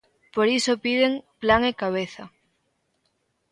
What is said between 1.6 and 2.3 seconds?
e cabeza".